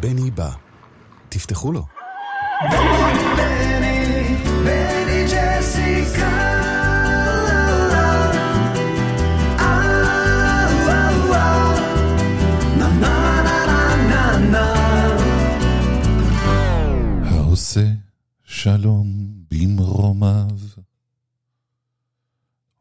בני 0.00 0.30
בא. 0.30 0.50
תפתחו 1.28 1.72
לו. 1.72 1.84
בני, 17.22 17.80
שלום 18.44 19.06
במרומיו, 19.50 20.46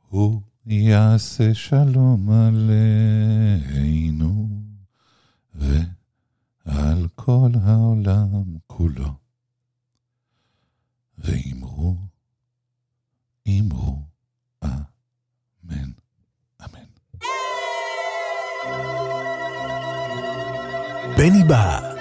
הוא 0.09 0.41
יעשה 0.66 1.54
שלום 1.54 2.30
עלינו 2.31 3.27
כל 7.54 7.60
העולם 7.64 8.58
כולו. 8.68 9.10
ואמרו, 11.18 11.96
אמרו, 13.48 14.02
אמן, 14.64 15.92
אמן. 16.66 16.88
בני 21.18 21.44
בא. 21.48 21.94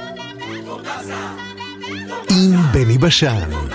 עם 2.31 2.73
בני 2.73 2.99
בשן. 2.99 3.66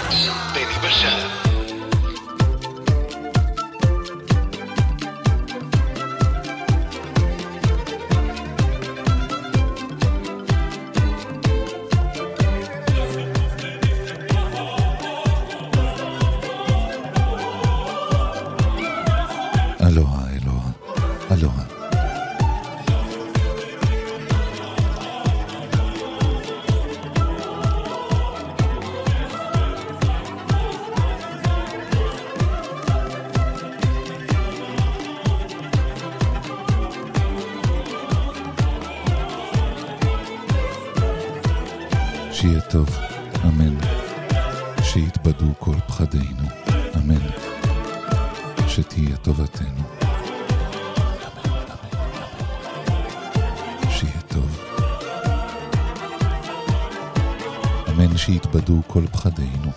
אמן 58.12 58.18
שיתבדו 58.18 58.82
כל 58.88 59.04
פחדינו. 59.12 59.72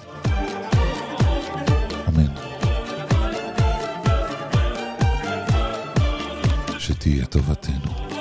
אמן. 2.08 2.34
שתהיה 6.78 7.26
טובתנו. 7.26 8.13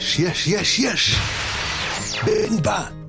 יש, 0.00 0.18
יש, 0.18 0.48
יש, 0.48 0.78
יש! 0.78 1.16
בני 2.24 2.60
בא! 2.60 2.99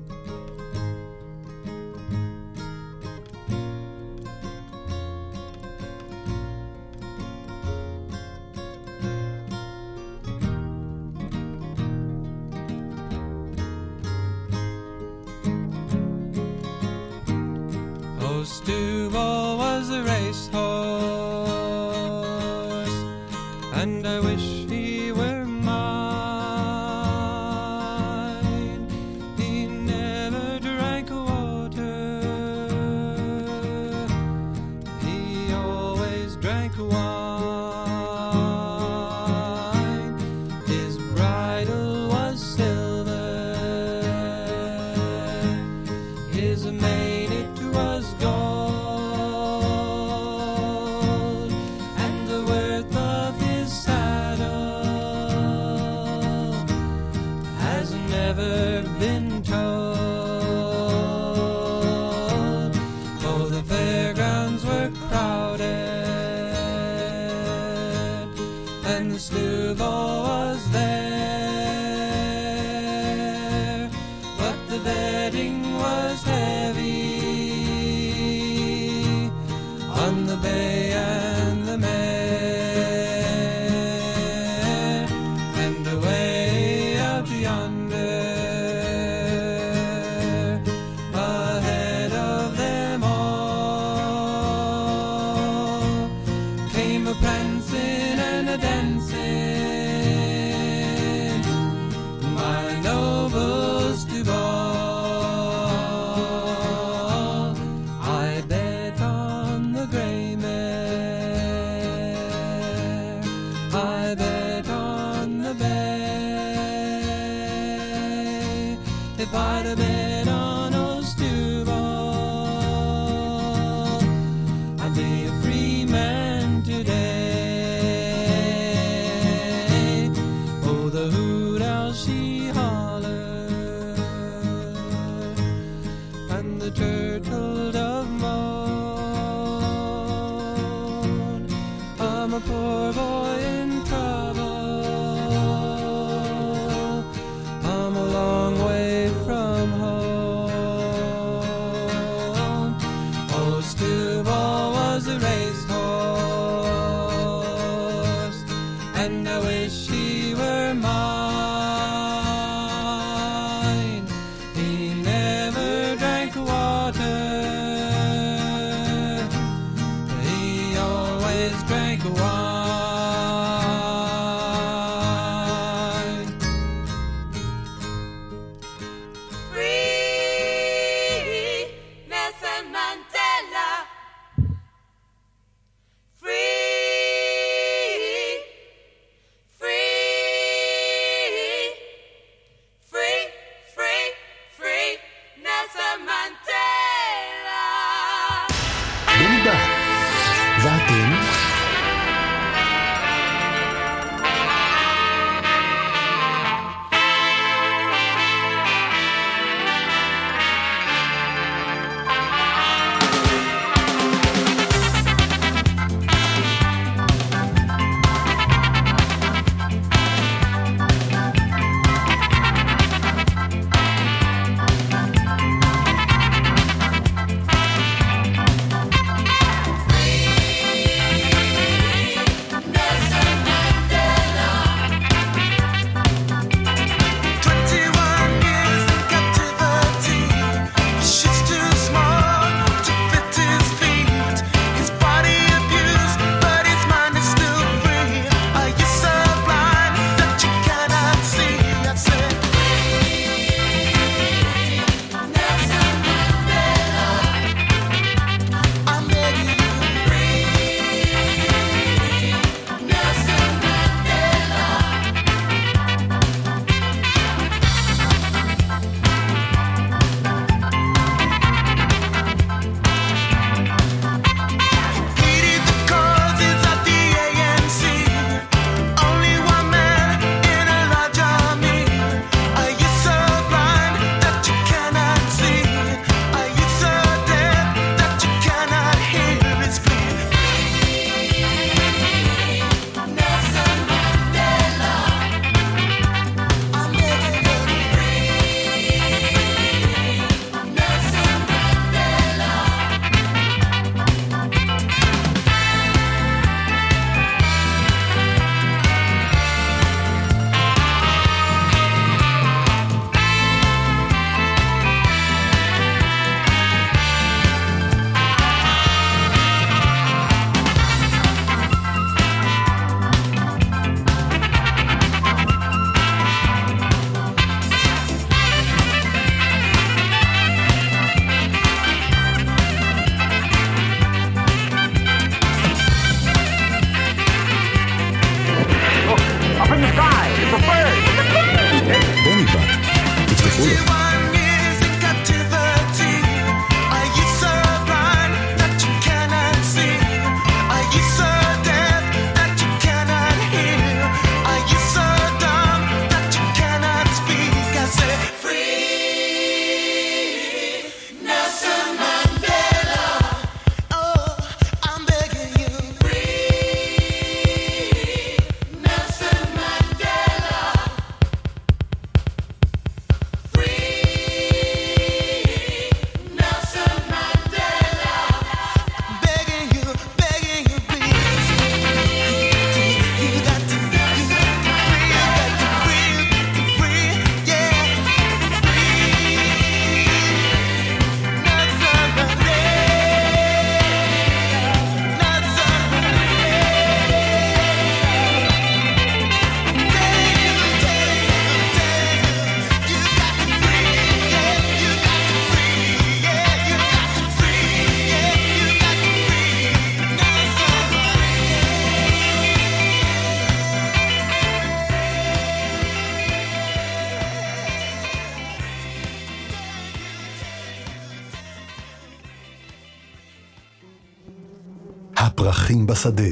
הפרחים 425.24 425.86
בשדה. 425.86 426.22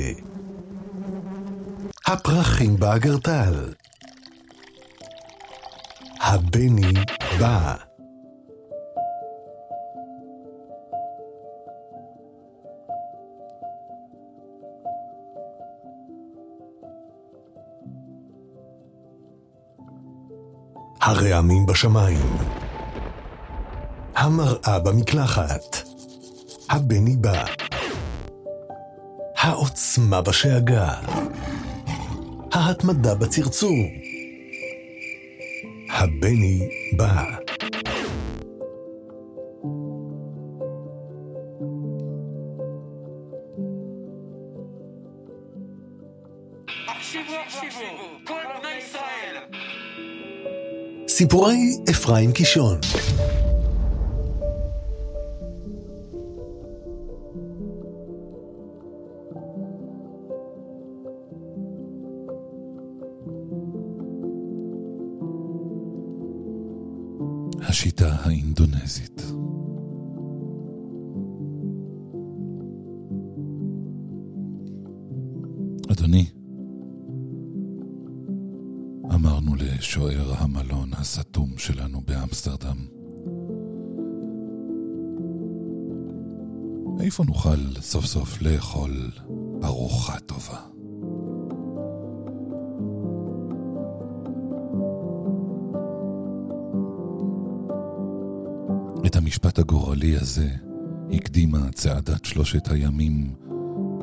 הפרחים 2.06 2.76
באגרטל. 2.76 3.72
הבני 6.20 6.92
בא. 7.40 7.74
הרעמים 21.00 21.66
בשמיים. 21.66 22.36
המראה 24.16 24.78
במקלחת. 24.78 25.76
הבני 26.70 27.16
בא. 27.16 27.44
העוצמה 29.40 30.22
בשאגה. 30.22 30.94
ההתמדה 32.52 33.14
בצרצור. 33.14 33.76
הבני 35.90 36.68
בא. 36.96 37.24
סיפורי 51.08 51.56
אפרים 51.90 52.32
קישון. 52.32 52.78
סוף 88.12 88.42
לאכול 88.42 89.10
ארוחה 89.64 90.20
טובה? 90.20 90.60
את 99.06 99.16
המשפט 99.16 99.58
הגורלי 99.58 100.16
הזה 100.16 100.48
הקדימה 101.12 101.72
צעדת 101.72 102.24
שלושת 102.24 102.70
הימים 102.70 103.34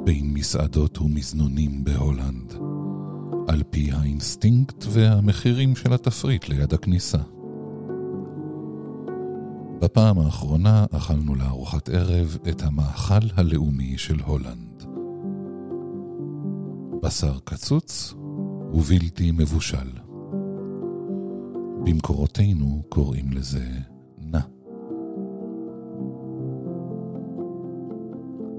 בין 0.04 0.34
מסעדות 0.34 1.02
ומזנונים 1.02 1.84
בהולנד, 1.84 2.54
על 3.48 3.64
פי 3.70 3.92
האינסטינקט 3.92 4.86
והמחירים 4.90 5.76
של 5.76 5.94
התפריט 5.94 6.50
ליד 6.50 6.74
הכניסה. 6.74 7.37
בפעם 9.82 10.20
האחרונה 10.20 10.86
אכלנו 10.92 11.36
לארוחת 11.36 11.90
ערב 11.90 12.38
את 12.50 12.62
המאכל 12.62 13.28
הלאומי 13.36 13.98
של 13.98 14.20
הולנד. 14.26 14.84
בשר 17.04 17.40
קצוץ 17.44 18.14
ובלתי 18.74 19.32
מבושל. 19.32 19.92
במקורותינו 21.84 22.84
קוראים 22.90 23.32
לזה 23.32 23.66
נע. 24.18 24.40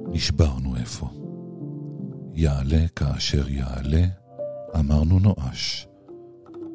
נשברנו 0.08 0.76
אפוא. 0.82 1.08
יעלה 2.34 2.88
כאשר 2.96 3.48
יעלה, 3.48 4.04
אמרנו 4.78 5.18
נואש. 5.18 5.88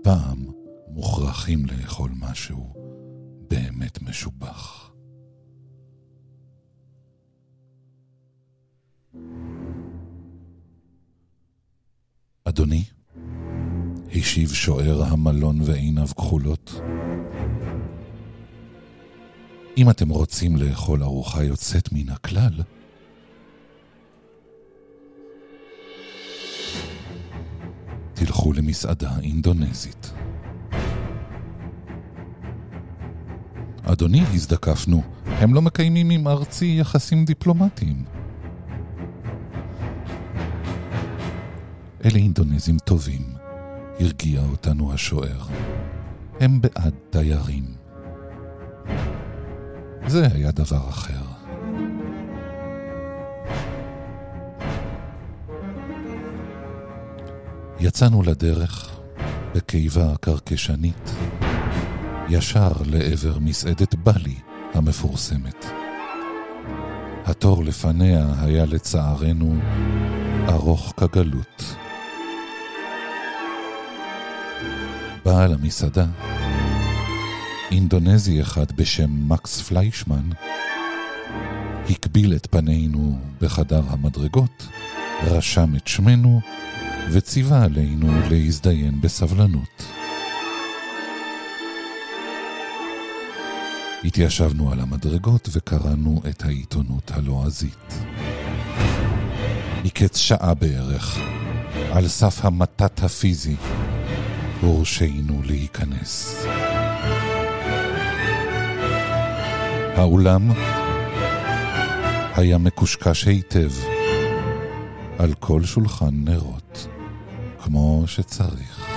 פעם 0.03 0.45
מוכרחים 0.87 1.65
לאכול 1.65 2.11
משהו 2.19 2.82
באמת 3.53 4.01
משובח. 4.01 4.91
אדוני, 12.43 12.83
השיב 14.15 14.53
שוער 14.53 15.03
המלון 15.03 15.61
ועיניו 15.61 16.07
כחולות, 16.07 16.81
אם 19.77 19.89
אתם 19.89 20.09
רוצים 20.09 20.55
לאכול 20.55 21.03
ארוחה 21.03 21.43
יוצאת 21.43 21.89
מן 21.91 22.09
הכלל, 22.09 22.61
תלכו 28.13 28.53
למסעדה 28.53 29.19
אינדונזית. 29.19 30.22
אדוני, 33.85 34.21
הזדקפנו, 34.33 35.03
הם 35.25 35.53
לא 35.53 35.61
מקיימים 35.61 36.09
עם 36.09 36.27
ארצי 36.27 36.75
יחסים 36.79 37.25
דיפלומטיים. 37.25 38.03
אלה 42.05 42.15
אינדונזים 42.15 42.77
טובים, 42.77 43.21
הרגיע 43.99 44.41
אותנו 44.51 44.93
השוער. 44.93 45.41
הם 46.39 46.61
בעד 46.61 46.93
תיירים. 47.09 47.65
זה 50.07 50.27
היה 50.33 50.51
דבר 50.51 50.89
אחר. 50.89 51.23
יצאנו 57.79 58.23
לדרך 58.23 58.99
בקיבה 59.55 60.13
קרקשנית, 60.21 61.15
ישר 62.29 62.71
לעבר 62.85 63.39
מסעדת 63.39 63.95
בלי 63.95 64.35
המפורסמת. 64.73 65.65
התור 67.25 67.63
לפניה 67.63 68.27
היה 68.41 68.65
לצערנו 68.65 69.55
ארוך 70.47 70.93
כגלות. 70.97 71.75
בעל 75.25 75.53
המסעדה, 75.53 76.05
אינדונזי 77.71 78.41
אחד 78.41 78.71
בשם 78.71 79.29
מקס 79.29 79.61
פליישמן, 79.61 80.29
הקביל 81.89 82.35
את 82.35 82.47
פנינו 82.51 83.17
בחדר 83.41 83.81
המדרגות, 83.87 84.67
רשם 85.23 85.75
את 85.75 85.87
שמנו 85.87 86.41
וציווה 87.11 87.63
עלינו 87.63 88.07
להזדיין 88.29 89.01
בסבלנות. 89.01 90.02
התיישבנו 94.03 94.71
על 94.71 94.79
המדרגות 94.79 95.49
וקראנו 95.51 96.21
את 96.29 96.43
העיתונות 96.43 97.11
הלועזית. 97.11 97.93
מקץ 99.83 100.17
שעה 100.17 100.53
בערך, 100.53 101.19
על 101.91 102.07
סף 102.07 102.45
המתת 102.45 103.03
הפיזי, 103.03 103.55
הורשינו 104.61 105.41
להיכנס. 105.43 106.45
האולם 109.95 110.51
היה 112.35 112.57
מקושקש 112.57 113.27
היטב, 113.27 113.71
על 115.17 115.33
כל 115.39 115.63
שולחן 115.63 116.11
נרות, 116.13 116.87
כמו 117.59 118.03
שצריך. 118.07 118.92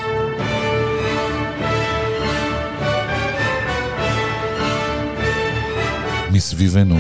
מסביבנו 6.37 6.97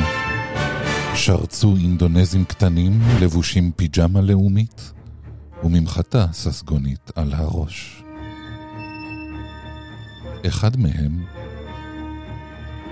שרצו 1.14 1.76
אינדונזים 1.76 2.44
קטנים 2.44 3.00
לבושים 3.20 3.72
פיג'מה 3.72 4.20
לאומית 4.20 4.92
וממחטה 5.64 6.26
ססגונית 6.32 7.10
על 7.14 7.34
הראש. 7.34 8.02
אחד 10.46 10.76
מהם 10.76 11.24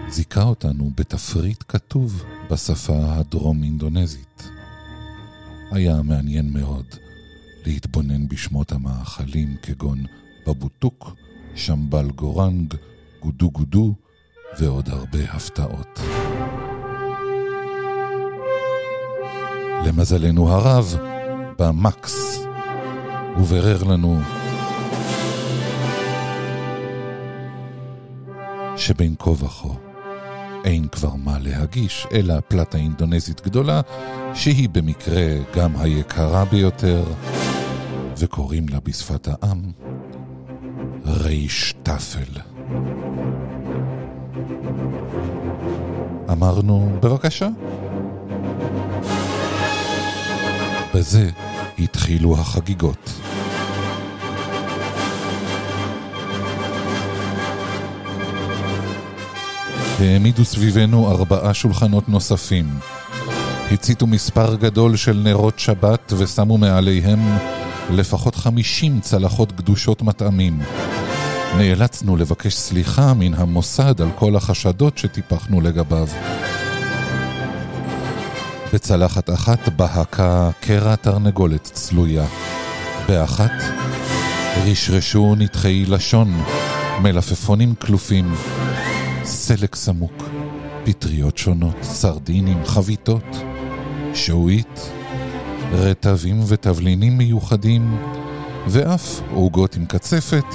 זיכה 0.08 0.42
אותנו 0.42 0.90
בתפריט 0.96 1.64
כתוב 1.68 2.24
בשפה 2.50 3.14
הדרום-אינדונזית. 3.14 4.48
היה 5.70 6.02
מעניין 6.02 6.52
מאוד 6.52 6.86
להתבונן 7.66 8.28
בשמות 8.28 8.72
המאכלים 8.72 9.56
כגון 9.62 10.04
בבוטוק, 10.46 11.14
שמבל 11.54 12.10
גורנג, 12.10 12.74
גודו 13.22 13.50
גודו 13.50 13.94
ועוד 14.58 14.88
הרבה 14.88 15.24
הפתעות. 15.32 16.00
למזלנו 19.86 20.48
הרב, 20.48 20.96
בא 21.58 21.70
מקס 21.74 22.46
וברר 23.38 23.82
לנו 23.84 24.20
שבין 28.76 29.14
כה 29.18 29.30
וכה 29.30 29.68
אין 30.64 30.88
כבר 30.88 31.14
מה 31.14 31.38
להגיש, 31.40 32.06
אלא 32.12 32.34
פלטה 32.48 32.78
אינדונזית 32.78 33.40
גדולה, 33.44 33.80
שהיא 34.34 34.68
במקרה 34.68 35.26
גם 35.56 35.76
היקרה 35.76 36.44
ביותר, 36.44 37.04
וקוראים 38.18 38.66
לה 38.68 38.80
בשפת 38.80 39.28
העם 39.28 39.62
ריש 41.06 41.74
טפל. 41.82 42.40
אמרנו, 46.32 46.96
בבקשה. 47.00 47.48
בזה 50.94 51.30
התחילו 51.78 52.34
החגיגות. 52.38 53.10
העמידו 60.00 60.44
סביבנו 60.44 61.10
ארבעה 61.10 61.54
שולחנות 61.54 62.08
נוספים. 62.08 62.66
הציתו 63.72 64.06
מספר 64.06 64.54
גדול 64.54 64.96
של 64.96 65.20
נרות 65.24 65.58
שבת 65.58 66.12
ושמו 66.18 66.58
מעליהם 66.58 67.20
לפחות 67.90 68.34
חמישים 68.34 69.00
צלחות 69.00 69.52
גדושות 69.52 70.02
מטעמים. 70.02 70.60
נאלצנו 71.56 72.16
לבקש 72.16 72.54
סליחה 72.54 73.14
מן 73.14 73.34
המוסד 73.34 74.00
על 74.00 74.08
כל 74.14 74.36
החשדות 74.36 74.98
שטיפחנו 74.98 75.60
לגביו. 75.60 76.08
בצלחת 78.74 79.30
אחת 79.30 79.68
בהקה 79.68 80.50
קרע 80.60 80.96
תרנגולת 80.96 81.62
צלויה. 81.62 82.26
באחת 83.08 83.52
רשרשו 84.66 85.34
נתחי 85.34 85.84
לשון, 85.88 86.42
מלפפונים 87.02 87.74
כלופים, 87.74 88.34
סלק 89.24 89.74
סמוק, 89.74 90.28
פטריות 90.84 91.38
שונות, 91.38 91.76
סרדינים, 91.82 92.64
חביתות, 92.64 93.36
שעועית, 94.14 94.90
רטבים 95.72 96.40
ותבלינים 96.46 97.18
מיוחדים, 97.18 97.96
ואף 98.66 99.20
עוגות 99.34 99.76
עם 99.76 99.86
קצפת, 99.86 100.46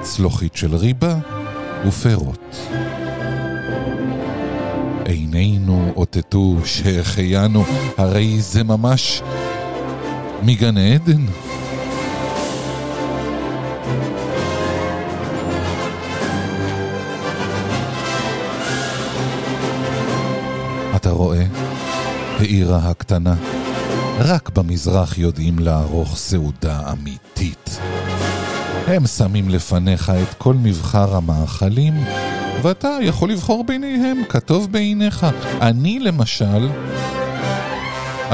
צלוחית 0.00 0.56
של 0.56 0.74
ריבה 0.74 1.18
ופירות. 1.86 2.56
עינינו 5.08 5.92
אותתו 5.96 6.56
שהחיינו, 6.64 7.64
הרי 7.96 8.40
זה 8.40 8.64
ממש 8.64 9.22
מגן 10.42 10.78
עדן. 10.78 11.26
אתה 20.96 21.10
רואה? 21.10 21.44
העירה 22.38 22.90
הקטנה. 22.90 23.34
רק 24.18 24.48
במזרח 24.48 25.18
יודעים 25.18 25.58
לערוך 25.58 26.16
סעודה 26.16 26.92
אמיתית. 26.92 27.80
הם 28.86 29.06
שמים 29.06 29.48
לפניך 29.48 30.12
את 30.22 30.34
כל 30.34 30.54
מבחר 30.54 31.16
המאכלים, 31.16 31.94
ואתה 32.62 32.98
יכול 33.02 33.30
לבחור 33.30 33.64
ביניהם 33.64 34.22
כטוב 34.28 34.72
בעיניך. 34.72 35.26
אני 35.60 35.98
למשל, 35.98 36.68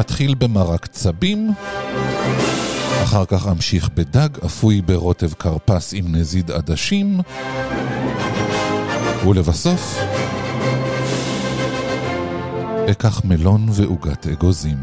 אתחיל 0.01 0.35
במרק 0.35 0.87
צבים, 0.87 1.51
אחר 3.03 3.25
כך 3.25 3.49
אמשיך 3.49 3.89
בדג 3.95 4.29
אפוי 4.47 4.81
ברוטב 4.81 5.33
כרפס 5.33 5.95
עם 5.95 6.15
נזיד 6.15 6.51
עדשים, 6.51 7.21
ולבסוף, 9.29 9.99
אקח 12.91 13.25
מלון 13.25 13.67
ועוגת 13.73 14.27
אגוזים. 14.27 14.79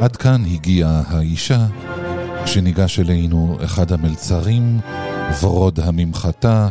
עד 0.00 0.16
כאן 0.16 0.44
הגיעה 0.44 1.02
האישה, 1.08 1.66
כשניגש 2.44 3.00
אלינו 3.00 3.56
אחד 3.64 3.92
המלצרים, 3.92 4.80
ורוד 5.42 5.80
הממחטה, 5.80 6.68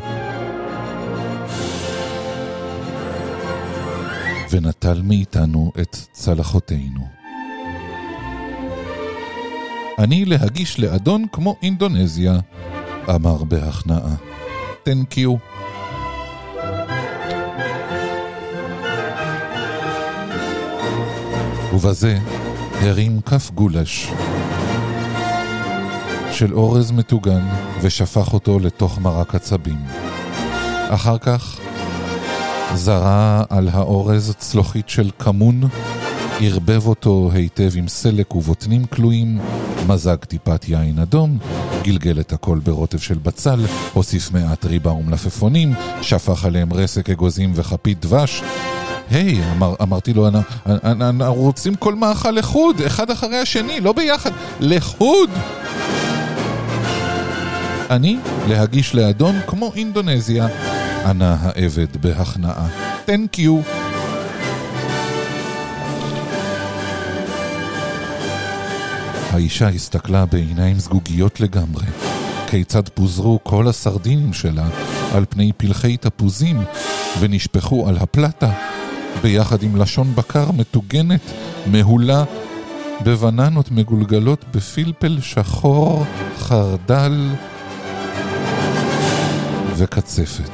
ונטל 4.51 5.01
מאיתנו 5.01 5.71
את 5.81 5.97
צלחותינו. 6.11 7.07
אני 9.99 10.25
להגיש 10.25 10.79
לאדון 10.79 11.25
כמו 11.31 11.55
אינדונזיה, 11.63 12.39
אמר 13.09 13.43
בהכנעה. 13.43 14.15
תן 14.83 15.03
קיו. 15.03 15.35
ובזה 21.73 22.17
הרים 22.81 23.21
כף 23.21 23.51
גולש 23.51 24.11
של 26.41 26.53
אורז 26.53 26.91
מטוגן 26.91 27.41
ושפך 27.81 28.33
אותו 28.33 28.59
לתוך 28.59 28.99
מרק 28.99 29.35
עצבים. 29.35 29.77
אחר 30.89 31.17
כך 31.17 31.59
זרה 32.73 33.43
על 33.49 33.69
האורז 33.71 34.35
צלוחית 34.37 34.89
של 34.89 35.09
כמון, 35.19 35.61
ערבב 36.39 36.87
אותו 36.87 37.29
היטב 37.33 37.71
עם 37.75 37.87
סלק 37.87 38.35
ובוטנים 38.35 38.85
כלואים, 38.85 39.39
מזג 39.87 40.15
טיפת 40.15 40.69
יין 40.69 40.99
אדום, 40.99 41.37
גלגל 41.83 42.19
את 42.19 42.33
הכל 42.33 42.59
ברוטב 42.63 42.99
של 42.99 43.17
בצל, 43.17 43.59
הוסיף 43.93 44.31
מעט 44.31 44.65
ריבה 44.65 44.91
ומלפפונים, 44.91 45.73
שפך 46.01 46.45
עליהם 46.45 46.73
רסק 46.73 47.09
אגוזים 47.09 47.51
וכפית 47.55 48.01
דבש, 48.01 48.43
היי, 49.11 49.39
hey, 49.39 49.55
אמר, 49.57 49.73
אמרתי 49.81 50.13
לו, 50.13 50.27
אנחנו 50.65 51.33
רוצים 51.33 51.75
כל 51.75 51.95
מאכל 51.95 52.31
לחוד, 52.31 52.81
אחד 52.81 53.11
אחרי 53.11 53.37
השני, 53.37 53.79
לא 53.79 53.93
ביחד, 53.93 54.31
לחוד! 54.59 55.29
אני 57.91 58.17
להגיש 58.47 58.95
לאדון 58.95 59.35
כמו 59.47 59.71
אינדונזיה, 59.75 60.47
ענה 61.05 61.37
העבד 61.39 61.97
בהכנעה. 61.97 62.67
תן 63.05 63.27
קיו. 63.27 63.59
האישה 69.31 69.69
הסתכלה 69.69 70.25
בעיניים 70.25 70.79
זגוגיות 70.79 71.39
לגמרי. 71.39 71.85
כיצד 72.47 72.89
פוזרו 72.89 73.39
כל 73.43 73.67
הסרדינים 73.67 74.33
שלה 74.33 74.67
על 75.13 75.25
פני 75.29 75.51
פלחי 75.57 75.97
תפוזים 75.97 76.61
ונשפכו 77.19 77.89
על 77.89 77.97
הפלטה, 77.97 78.51
ביחד 79.21 79.63
עם 79.63 79.75
לשון 79.75 80.15
בקר 80.15 80.51
מטוגנת, 80.51 81.21
מהולה, 81.67 82.23
בבננות 83.03 83.71
מגולגלות 83.71 84.45
בפלפל 84.55 85.17
שחור, 85.21 86.05
חרדל 86.37 87.29
וקצפת. 89.83 90.51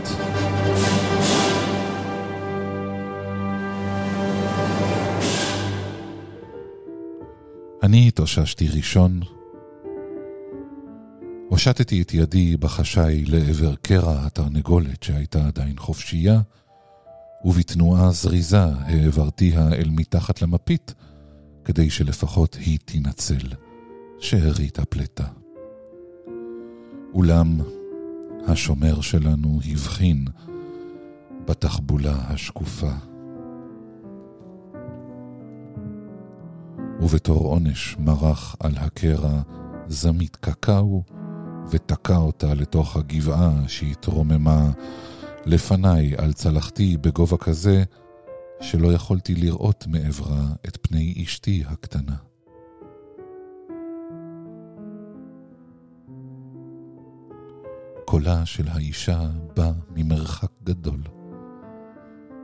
אני 7.84 8.08
התאוששתי 8.08 8.68
ראשון, 8.68 9.20
הושטתי 11.50 12.02
את 12.02 12.14
ידי 12.14 12.58
בחשאי 12.58 13.26
לעבר 13.26 13.76
קרע 13.76 14.26
התרנגולת 14.26 15.04
שהייתה 15.04 15.48
עדיין 15.48 15.78
חופשייה, 15.78 16.42
ובתנועה 17.46 18.12
זריזה 18.12 18.64
העברתיה 18.64 19.68
אל 19.74 19.90
מתחת 19.90 20.42
למפית, 20.42 20.94
כדי 21.66 21.90
שלפחות 21.90 22.56
היא 22.56 22.80
תינצל, 22.86 23.48
שארית 24.20 24.80
הפלטה. 24.80 25.28
אולם 27.14 27.77
השומר 28.46 29.02
שלנו 29.02 29.60
הבחין 29.72 30.26
בתחבולה 31.46 32.16
השקופה. 32.28 32.92
ובתור 37.02 37.48
עונש 37.48 37.96
מרח 38.00 38.56
על 38.60 38.74
הקרע 38.78 39.42
זמית 39.88 40.36
קקאו 40.36 41.04
ותקע 41.72 42.18
אותה 42.18 42.54
לתוך 42.54 42.98
הגבעה 42.98 43.52
שהתרוממה 43.68 44.72
לפניי 45.46 46.14
על 46.18 46.34
צלחתי 46.34 46.98
בגובה 46.98 47.38
כזה 47.38 47.84
שלא 48.62 48.94
יכולתי 48.94 49.36
לראות 49.36 49.88
מעברה 49.88 50.46
את 50.68 50.78
פני 50.82 51.24
אשתי 51.24 51.64
הקטנה. 51.68 52.27
קולה 58.18 58.46
של 58.46 58.68
האישה 58.68 59.20
בא 59.56 59.72
ממרחק 59.96 60.50
גדול, 60.64 61.00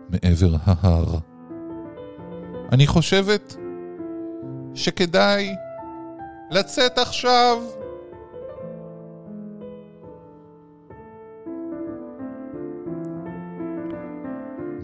מעבר 0.10 0.56
ההר. 0.64 1.20
אני 2.72 2.88
חושבת 2.88 3.56
שכדאי 4.74 5.56
לצאת 6.52 6.98
עכשיו 6.98 7.58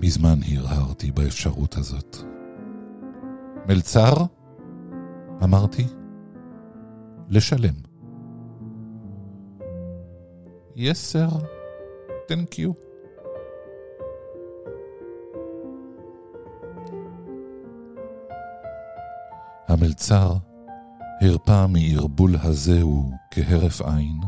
מזמן 0.02 0.40
הרהרתי 0.52 1.12
באפשרות 1.12 1.78
הזאת. 1.78 2.18
מלצר? 3.68 4.14
אמרתי. 5.44 5.88
לשלם. 7.30 7.89
Yes, 10.80 11.00
sir. 11.12 11.30
Thank. 12.30 12.56
המלצר 19.68 20.34
הרפה 21.22 21.68
מערבול 21.68 22.36
הזהו 22.42 23.12
כהרף 23.32 23.82
עין, 23.82 24.20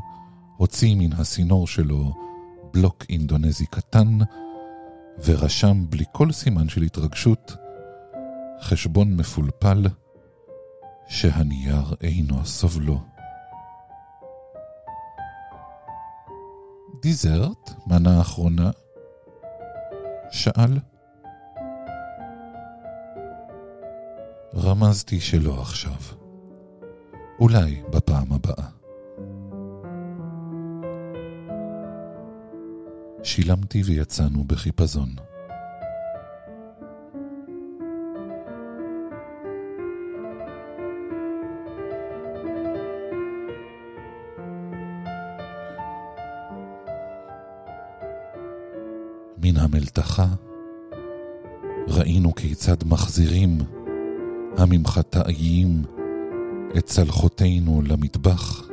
הוציא 0.58 0.96
מן 0.96 1.14
הסינור 1.14 1.68
שלו 1.68 2.14
בלוק 2.74 3.06
אינדונזי 3.10 3.66
קטן, 3.66 4.18
ורשם 5.26 5.86
בלי 5.90 6.06
כל 6.12 6.32
סימן 6.32 6.70
של 6.70 6.82
התרגשות 6.82 7.56
חשבון 8.62 9.16
מפולפל 9.16 9.86
שהנייר 11.08 11.96
אינו 12.02 12.46
סובלו. 12.46 13.11
דיזרט, 17.02 17.70
מנה 17.88 18.22
אחרונה? 18.22 18.72
שאל. 20.32 20.80
רמזתי 24.56 25.20
שלא 25.20 25.62
עכשיו. 25.62 26.02
אולי 27.40 27.82
בפעם 27.90 28.34
הבאה. 28.34 28.68
שילמתי 33.24 33.82
ויצאנו 33.86 34.44
בחיפזון. 34.44 35.10
הממחטאיים 54.62 55.84
את 56.78 56.86
צלחותינו 56.86 57.82
למטבח 57.82 58.70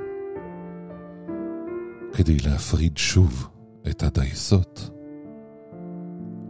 כדי 2.13 2.37
להפריד 2.39 2.97
שוב 2.97 3.49
את 3.91 4.03
הדייסות 4.03 4.91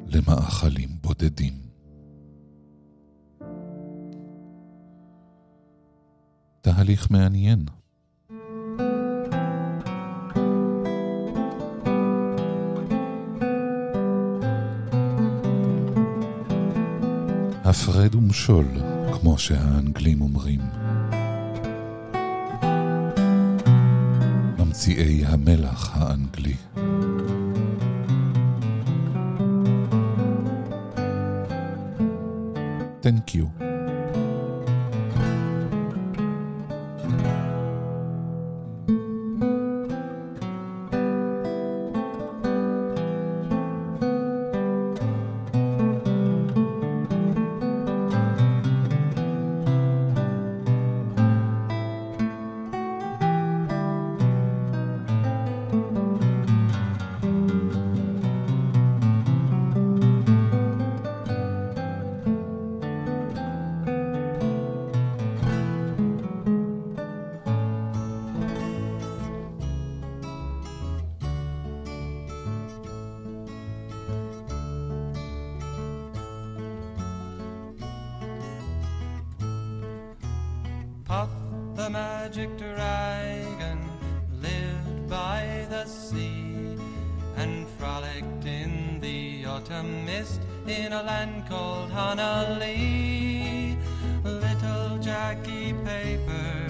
למאכלים 0.07 0.89
בודדים. 1.03 1.53
תהליך 6.61 7.11
מעניין. 7.11 7.65
הפרד 17.65 18.15
ומשול, 18.15 18.98
כמו 19.13 19.39
שהאנגלים 19.39 20.21
אומרים. 20.21 20.61
ממציאי 24.59 25.25
המלח 25.27 25.97
האנגלי. 25.97 26.55
Thank 33.03 33.35
you. 33.35 33.58
The 81.89 81.93
magic 81.93 82.51
dragon 82.59 83.79
lived 84.43 85.09
by 85.09 85.67
the 85.71 85.87
sea 85.87 86.77
and 87.37 87.67
frolicked 87.79 88.45
in 88.45 89.01
the 89.01 89.47
autumn 89.47 90.05
mist 90.05 90.43
in 90.67 90.93
a 90.93 91.03
land 91.03 91.49
called 91.49 91.91
Honolulu. 91.91 93.75
Little 94.23 94.99
Jackie 94.99 95.73
Paper 95.87 96.69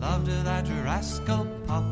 loved 0.00 0.32
that 0.44 0.68
rascal 0.84 1.46
Puff 1.68 1.84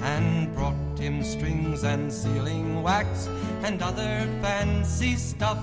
and 0.00 0.54
brought 0.54 0.98
him 0.98 1.22
strings 1.22 1.84
and 1.84 2.10
sealing 2.10 2.82
wax 2.82 3.28
and 3.62 3.82
other 3.82 4.26
fancy 4.40 5.16
stuff. 5.16 5.62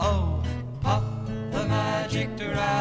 Oh, 0.00 0.42
Puff 0.80 1.04
the 1.52 1.66
magic 1.66 2.34
dragon 2.38 2.77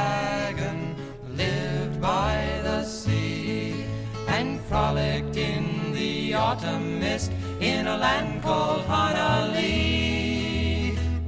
in 7.59 7.87
a 7.87 7.97
land 7.97 8.43
called 8.43 8.85
Honolulu. 8.85 9.67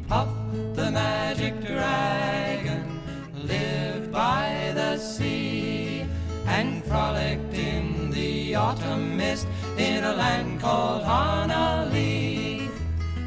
Puff 0.08 0.30
the 0.76 0.92
magic 0.92 1.60
dragon 1.66 3.02
lived 3.34 4.12
by 4.12 4.72
the 4.76 4.98
sea 4.98 6.06
and 6.46 6.84
frolicked 6.86 7.54
in 7.54 8.12
the 8.12 8.54
autumn 8.56 9.18
mist 9.18 9.48
in 9.78 10.04
a 10.04 10.14
land 10.14 10.60
called 10.62 11.04
Honolulu. 11.04 12.70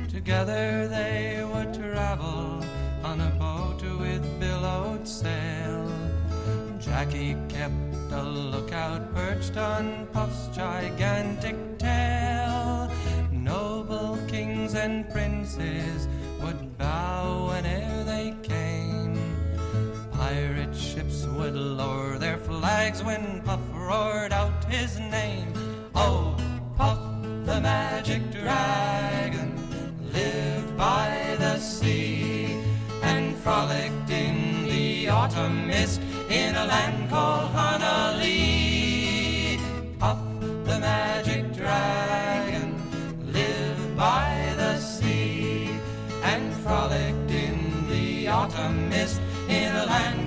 Together 0.08 0.86
they 0.88 1.44
would 1.52 1.74
travel 1.74 2.64
on 3.02 3.20
a 3.20 3.30
boat 3.38 3.82
with 3.98 4.22
billowed 4.38 5.08
sail. 5.08 5.90
Jackie 6.78 7.36
kept 7.48 8.12
a 8.12 8.22
lookout 8.22 9.12
perched 9.14 9.56
on 9.56 10.06
Puff's 10.12 10.54
gigantic 10.54 11.56
tail. 11.78 12.11
Kings 14.72 14.84
and 14.84 15.10
princes 15.10 16.08
would 16.40 16.78
bow 16.78 17.48
whene'er 17.48 18.04
they 18.04 18.34
came. 18.42 19.18
Pirate 20.12 20.74
ships 20.74 21.26
would 21.26 21.54
lower 21.54 22.16
their 22.16 22.38
flags 22.38 23.02
when 23.04 23.42
Puff 23.42 23.60
roared 23.74 24.32
out 24.32 24.64
his 24.64 24.98
name. 24.98 25.52
Oh, 25.94 26.34
Puff 26.78 26.98
the 27.44 27.60
magic 27.60 28.22
dragon 28.30 29.52
lived 30.10 30.74
by 30.78 31.36
the 31.38 31.58
sea 31.58 32.56
and 33.02 33.36
frolicked 33.36 34.08
in 34.08 34.64
the 34.64 35.10
autumn 35.10 35.66
mist 35.66 36.00
in 36.30 36.54
a 36.54 36.64
land 36.64 37.10
called 37.10 37.50
Honolulu. 37.50 38.51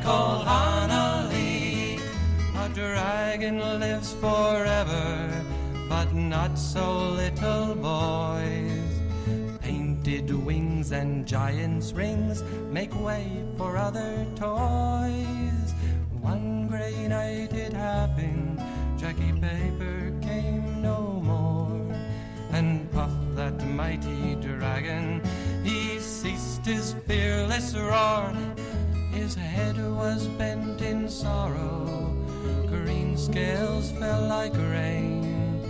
Called 0.06 0.46
Honolulu. 0.46 2.00
A 2.64 2.70
dragon 2.76 3.58
lives 3.80 4.14
forever, 4.14 5.44
but 5.90 6.14
not 6.14 6.60
so 6.60 7.10
little 7.22 7.74
boys. 7.74 8.92
Painted 9.62 10.30
wings 10.30 10.92
and 10.92 11.26
giant's 11.26 11.92
rings 11.92 12.44
make 12.70 12.94
way 13.02 13.44
for 13.58 13.78
other 13.78 14.28
toys. 14.36 15.74
One 16.22 16.68
gray 16.68 17.08
night 17.08 17.54
it 17.54 17.74
happened, 17.74 18.62
Jackie 19.00 19.34
Paper 19.42 20.14
came 20.22 20.84
no 20.84 21.00
more. 21.24 21.82
And 22.52 22.92
Puff, 22.92 23.16
that 23.34 23.58
mighty 23.66 24.36
dragon, 24.36 25.24
he 25.64 25.98
ceased 25.98 26.64
his 26.64 26.94
fearless 27.08 27.74
roar. 27.76 28.32
His 29.16 29.34
head 29.34 29.78
was 29.78 30.28
bent 30.28 30.82
in 30.82 31.08
sorrow, 31.08 32.14
green 32.68 33.18
scales 33.18 33.90
fell 33.92 34.28
like 34.28 34.54
rain. 34.58 35.62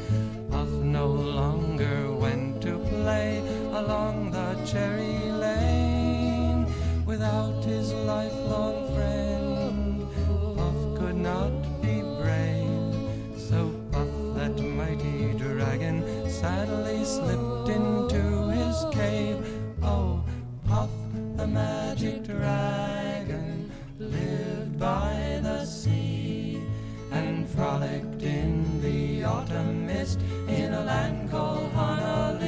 Puff 0.49 0.67
no 0.67 1.05
longer 1.05 2.11
went 2.11 2.59
to 2.63 2.79
play 2.79 3.37
along 3.71 4.31
the 4.31 4.55
cherry 4.65 5.19
lane 5.31 6.65
without 7.05 7.63
his 7.63 7.93
lifelong 7.93 8.91
friend. 8.95 10.07
Puff 10.57 10.99
could 10.99 11.15
not 11.15 11.53
be 11.83 12.01
brave, 12.01 13.39
so 13.39 13.69
Puff, 13.91 14.09
that 14.37 14.59
mighty 14.59 15.33
dragon, 15.37 16.01
sadly 16.27 17.05
slipped 17.05 17.69
into 17.69 18.49
his 18.57 18.85
cave. 18.91 19.37
Oh, 19.83 20.23
Puff, 20.67 20.89
the 21.37 21.45
magic 21.45 22.23
dragon, 22.23 23.04
by 24.77 25.39
the 25.41 25.65
sea 25.65 26.61
and 27.11 27.47
frolicked 27.49 28.21
in 28.21 28.81
the 28.81 29.23
autumn 29.23 29.87
mist 29.87 30.19
in 30.47 30.73
a 30.73 30.83
land 30.83 31.31
called 31.31 31.71
Honolulu. 31.71 32.45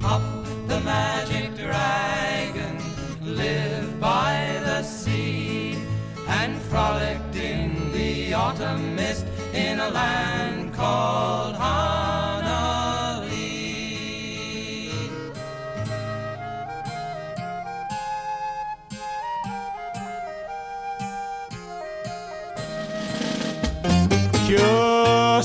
Puff, 0.00 0.22
the 0.66 0.80
magic 0.80 1.54
dragon, 1.56 2.78
lived 3.22 4.00
by 4.00 4.58
the 4.64 4.82
sea 4.82 5.78
and 6.26 6.60
frolicked 6.62 7.36
in 7.36 7.92
the 7.92 8.32
autumn 8.32 8.96
mist 8.96 9.26
in 9.52 9.78
a 9.80 9.90
land 9.90 10.72
called 10.72 11.45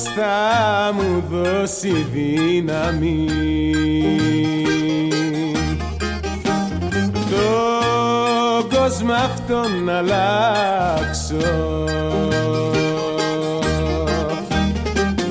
Ποιος 0.04 0.14
θα 0.14 0.94
μου 0.94 1.24
δώσει 1.30 2.08
δύναμη; 2.14 3.26
Τον 7.30 8.70
κόσμο 8.80 9.14
αυτόν 9.14 9.84
να 9.84 9.98
αλλάξω. 9.98 11.36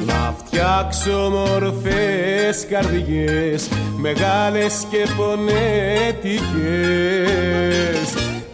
Να 0.06 0.35
φτιάξω 0.38 1.30
μορφές 1.30 2.66
καρδιές 2.70 3.68
Μεγάλες 3.96 4.87
και 4.90 5.06
πονέτικες 5.16 6.40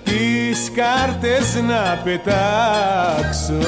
Τις 0.04 0.70
κάρτες 0.74 1.62
να 1.68 2.00
πετάξω 2.04 3.58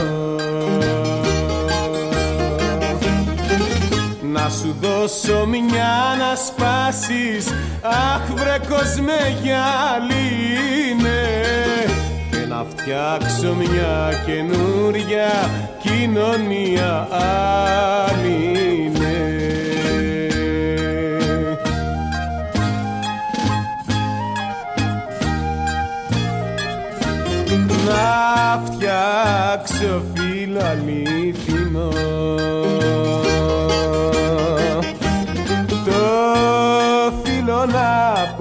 δώσω 4.98 5.46
μια 5.46 6.16
να 6.18 6.34
σπάσεις 6.34 7.46
Αχ 7.82 8.32
βρε 8.34 8.58
κόσμε 8.68 9.38
γυαλίνε 9.42 11.20
Και 12.30 12.46
να 12.48 12.64
φτιάξω 12.70 13.54
μια 13.54 14.22
καινούρια 14.26 15.50
κοινωνία 15.82 17.08
άλλη 17.10 18.92
Να 27.88 28.62
φτιάξω 28.64 30.02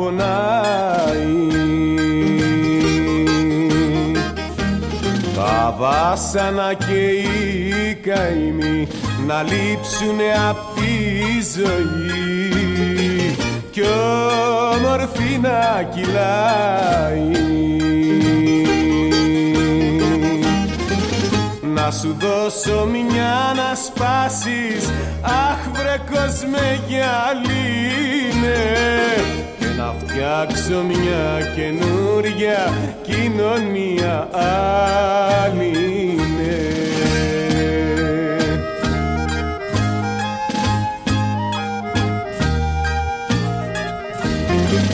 πονάει. 0.07 1.35
Τα 5.35 5.75
βάσανα 5.77 6.73
και 6.73 6.93
οι 6.93 7.95
καημοί 7.95 8.87
να 9.27 9.41
λείψουνε 9.41 10.29
απ' 10.49 10.75
τη 10.75 10.91
ζωή. 11.57 12.15
Κι 13.71 13.81
όμορφη 14.73 15.39
να 15.41 15.83
κυλάει. 15.83 17.45
Να 21.73 21.91
σου 21.91 22.15
δώσω 22.19 22.85
μια 22.85 23.53
να 23.55 23.75
σπάσεις 23.75 24.89
Αχ 25.21 25.59
βρε 25.73 25.97
κόσμε 26.11 26.79
γυαλίνε 26.87 27.77
Και 29.45 29.46
να 29.77 29.93
φτιάξω 29.99 30.83
μια 30.83 31.53
καινούρια 31.55 32.73
κοινωνία 33.01 34.27
άλλη 35.53 36.15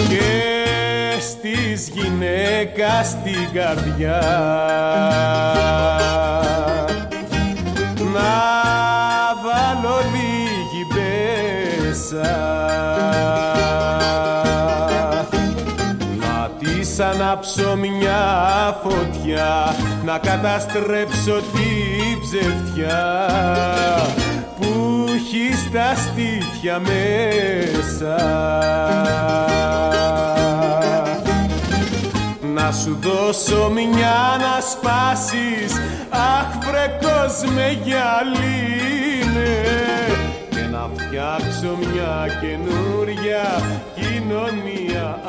Και 0.09 1.19
στις 1.19 1.89
γυναίκας 1.89 3.07
στην 3.07 3.49
καρδιά. 3.53 4.21
Να 8.13 8.33
βάλω 9.43 10.01
λίγη 10.13 10.87
μπέσα 10.93 12.52
ανάψω 17.33 17.75
μια 17.75 18.77
φωτιά 18.83 19.75
να 20.05 20.17
καταστρέψω 20.17 21.33
την 21.53 22.19
ψευτιά 22.21 23.27
που 24.59 25.05
έχει 25.13 25.69
τα 25.71 25.95
στήθια 25.95 26.79
μέσα. 26.79 28.15
Να 32.53 32.71
σου 32.71 32.97
δώσω 33.01 33.69
μια 33.69 34.37
να 34.39 34.61
σπάσεις 34.61 35.73
αχ 36.09 36.69
βρε 36.69 36.97
κόσμε 37.01 37.79
γυαλίνε 37.83 39.33
ναι. 39.33 40.49
και 40.49 40.61
να 40.71 40.89
φτιάξω 40.95 41.77
μια 41.79 42.27
καινούρια 42.41 43.61
κοινωνία. 43.95 45.19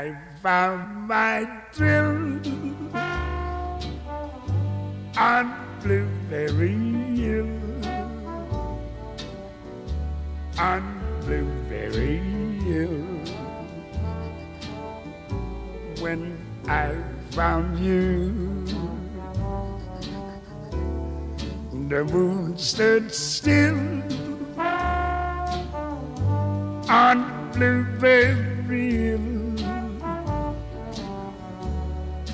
I 0.00 0.16
found 0.42 1.08
my 1.08 1.44
thrill 1.72 2.40
on 5.18 5.44
Blueberry 5.82 6.72
Hill. 7.20 7.52
On 10.56 10.82
Blueberry 11.26 12.16
Hill. 12.64 13.04
When 16.00 16.38
I 16.66 16.96
found 17.32 17.78
you, 17.78 18.32
the 21.90 22.04
moon 22.06 22.56
stood 22.56 23.12
still 23.12 23.76
on 26.88 27.50
Blueberry 27.52 28.49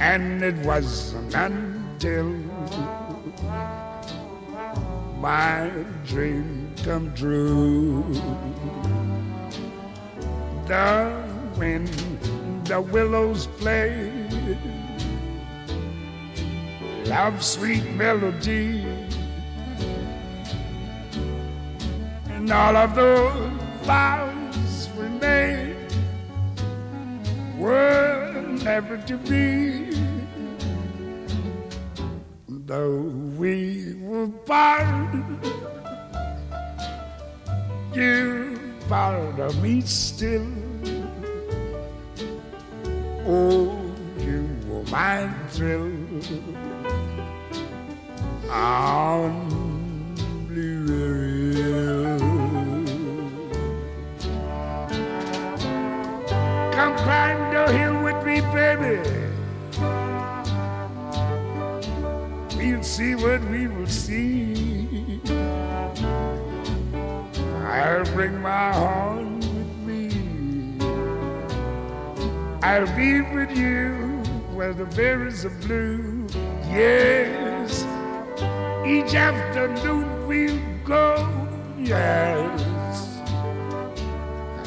And 0.08 0.40
it 0.40 0.54
wasn't 0.64 1.34
until 1.34 2.30
my 5.18 5.68
dream 6.06 6.72
come 6.84 7.12
true. 7.12 8.04
The 10.68 11.24
wind, 11.58 11.88
the 12.66 12.80
willows 12.80 13.48
play, 13.58 14.12
love's 17.06 17.46
sweet 17.46 17.90
melody, 17.90 18.86
and 22.30 22.52
all 22.52 22.76
of 22.76 22.94
the 22.94 23.50
flowers 23.82 24.88
we 24.96 25.08
made 25.18 25.76
were 27.58 28.44
never 28.62 28.98
to 28.98 29.16
be 29.18 29.95
though 32.76 33.00
we 33.38 33.94
were 34.02 34.26
born. 34.26 35.40
You 37.94 38.58
bother 38.88 39.50
me 39.62 39.80
still. 39.80 40.46
Oh, 43.26 43.72
you 44.18 44.42
were 44.68 44.84
my 44.90 45.32
thrill. 45.48 45.90
I'm 48.50 49.34
blue. 50.46 52.18
Come 56.76 56.94
climb 57.04 57.40
down 57.52 57.70
here 57.78 57.96
with 58.02 58.18
me, 58.26 58.40
baby. 58.52 59.25
See 62.96 63.14
what 63.14 63.44
we 63.50 63.66
will 63.66 63.86
see. 63.86 65.20
I'll 67.62 68.06
bring 68.14 68.40
my 68.40 68.72
horn 68.72 69.38
with 69.40 69.76
me. 69.84 70.08
I'll 72.62 72.90
be 72.96 73.20
with 73.20 73.54
you 73.54 73.90
where 74.54 74.72
the 74.72 74.86
berries 74.96 75.44
are 75.44 75.50
blue. 75.66 76.26
Yes, 76.70 77.84
each 78.86 79.14
afternoon 79.14 80.26
we'll 80.26 80.58
go. 80.86 81.06
Yes, 81.78 83.20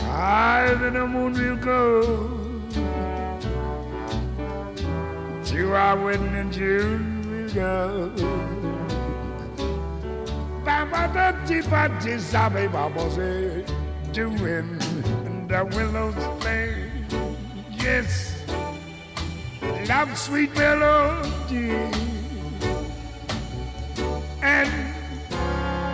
higher 0.01 0.75
than 0.75 0.93
the 0.93 1.07
moon 1.07 1.33
we'll 1.33 1.55
go. 1.55 2.03
To 5.45 5.73
our 5.73 5.97
wedding 5.99 6.35
in 6.35 6.51
June 6.51 7.18
go. 7.53 8.11
Baba 10.63 11.09
da 11.13 11.31
di 11.45 11.61
ba 11.61 11.89
di 12.01 12.13
zabe 12.17 12.71
baba 12.71 13.09
say, 13.11 13.65
doing 14.11 14.77
the 15.47 15.65
willows 15.75 16.15
play. 16.39 16.91
Yes, 17.71 18.43
love 19.87 20.15
sweet 20.17 20.55
melody. 20.55 21.71
And 24.41 24.71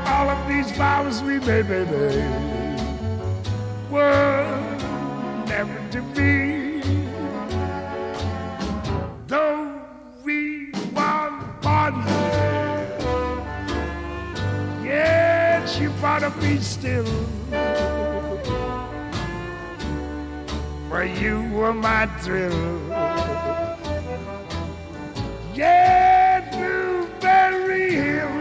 all 0.07 0.29
of 0.29 0.47
these 0.47 0.71
vows 0.71 1.21
we 1.23 1.39
made, 1.39 1.67
baby, 1.67 2.23
were 3.89 4.45
never 5.47 5.79
to 5.91 6.01
be. 6.13 6.44
Gotta 16.19 16.39
be 16.39 16.57
still. 16.61 17.05
For 20.87 21.03
you 21.03 21.43
were 21.51 21.73
my 21.73 22.05
thrill. 22.21 22.55
Yeah, 25.53 26.39
Blueberry 26.51 27.95
Hill. 27.95 28.31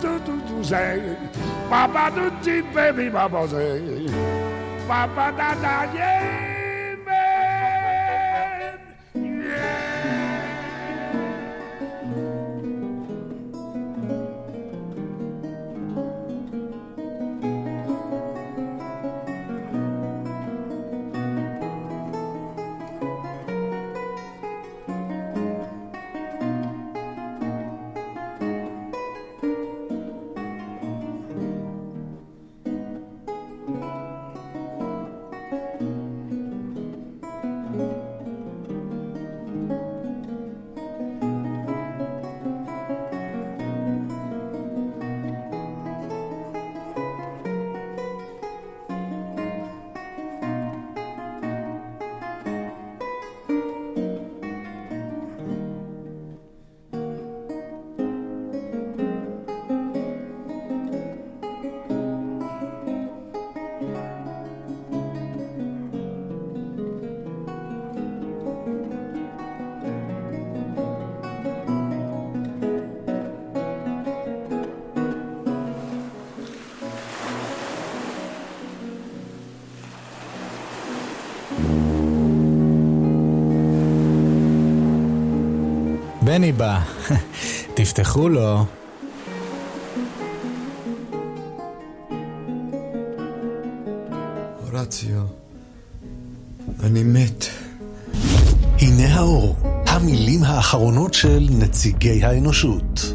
Do 0.00 0.18
do 0.26 0.40
do 0.48 0.64
say, 0.64 1.16
Papa 1.68 2.10
do 2.16 2.62
baby, 2.74 3.10
Papa 3.10 3.46
say, 3.46 4.08
Papa 4.88 5.26
da 5.38 5.54
da 5.62 5.94
yeah, 5.94 6.41
בני 86.32 86.52
בא, 86.52 86.80
תפתחו 87.76 88.28
לו. 88.28 88.64
הורציו, 94.62 95.22
אני 96.82 97.02
מת. 97.02 97.44
הנה 98.78 99.14
האור, 99.14 99.56
המילים 99.86 100.44
האחרונות 100.44 101.14
של 101.14 101.48
נציגי 101.50 102.24
האנושות. 102.24 103.11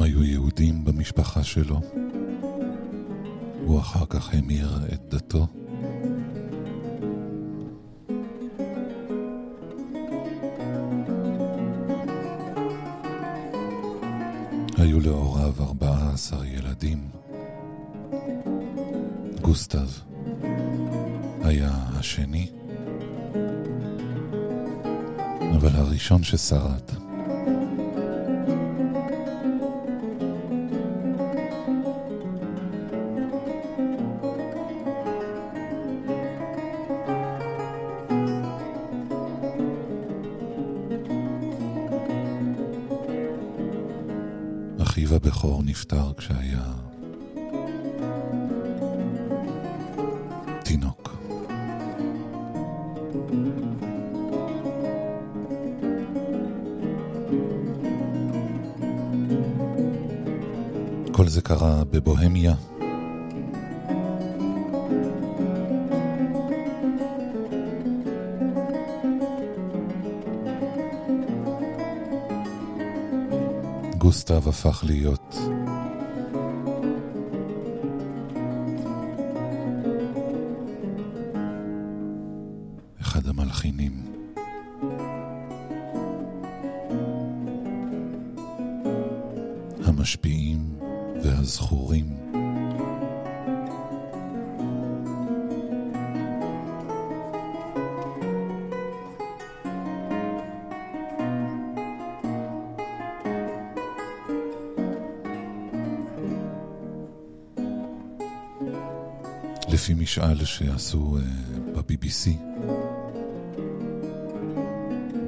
הם 0.00 0.04
היו 0.04 0.24
יהודים 0.24 0.84
במשפחה 0.84 1.44
שלו. 1.44 1.80
הוא 3.64 3.80
אחר 3.80 4.06
כך 4.08 4.34
המיר 4.34 4.68
את 4.92 5.14
דתו. 5.14 5.46
היו 14.76 15.00
להוריו 15.00 15.54
ארבעה 15.60 16.12
עשר 16.12 16.44
ילדים. 16.44 17.08
גוסטב 19.40 19.88
היה 21.42 21.72
השני, 21.72 22.50
אבל 25.56 25.76
הראשון 25.76 26.22
ששרד. 26.22 26.99
שנפטר 45.70 46.12
כשהיה 46.16 46.62
תינוק. 50.64 51.16
כל 61.12 61.28
זה 61.28 61.42
קרה 61.42 61.84
בבוהמיה. 61.84 62.54
גוסטב 73.98 74.48
הפך 74.48 74.84
להיות 74.86 75.19
שעשו 110.50 111.18
uh, 111.18 111.20
אה, 111.76 111.82
ב-BBC. 111.82 112.30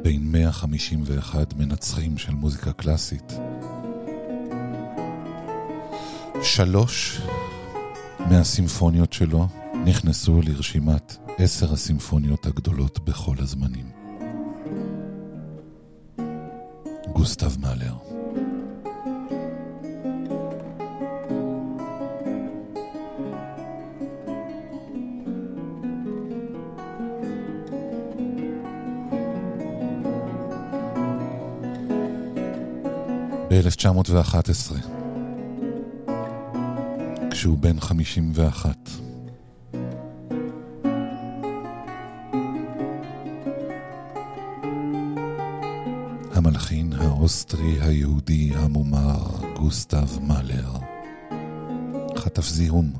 בין 0.03 0.33
151 0.33 1.55
מנצחים 1.55 2.18
של 2.18 2.35
מוזיקה 2.35 2.73
קלאסית. 2.73 3.33
שלוש 6.43 7.20
מהסימפוניות 8.18 9.12
שלו 9.12 9.47
נכנסו 9.85 10.41
לרשימת 10.43 11.16
עשר 11.39 11.73
הסימפוניות 11.73 12.47
הגדולות 12.47 13.05
בכל 13.05 13.37
הזמנים. 13.39 13.87
גוסטב 17.12 17.61
מאלר 17.61 18.12
כשהוא 37.31 37.59
בן 37.59 37.81
51. 37.81 38.77
המלחין 46.33 46.93
האוסטרי 46.93 47.81
היהודי 47.81 48.53
המומר 48.55 49.19
גוסטב 49.57 50.23
מאלר 50.23 50.73
חטף 52.17 52.49
זיהום 52.49 52.93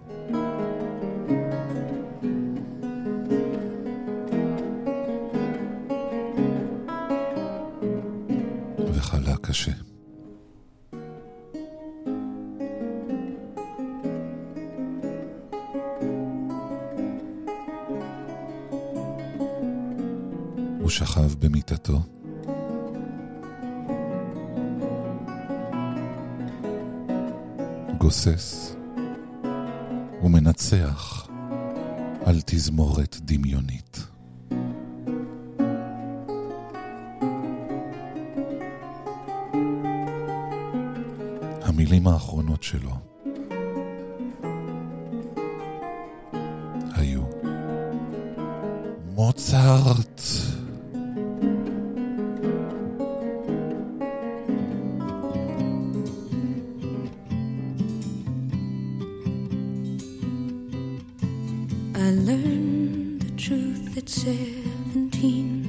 I 62.03 62.11
learned 62.11 63.22
the 63.22 63.30
truth 63.36 63.96
at 63.96 64.09
seventeen 64.09 65.61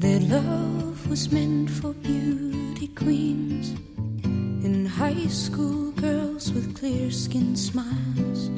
that 0.00 0.22
love 0.22 1.06
was 1.06 1.30
meant 1.30 1.68
for 1.68 1.92
beauty 1.92 2.88
queens. 2.88 3.74
And 4.24 4.88
high 4.88 5.26
school 5.26 5.92
girls 5.92 6.50
with 6.50 6.74
clear 6.74 7.10
skin 7.10 7.54
smiles 7.54 8.48